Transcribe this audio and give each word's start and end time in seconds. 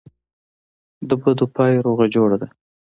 دبدو 1.09 1.45
پای 1.55 1.73
روغه 1.85 2.05
جوړه 2.15 2.37
ده. 2.41 2.47